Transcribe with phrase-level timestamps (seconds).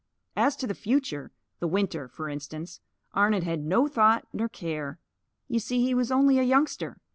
[0.35, 2.79] As to the future the winter, for instance
[3.13, 4.97] Arnon had no thought nor care.
[5.47, 6.97] You see, he was only a youngster.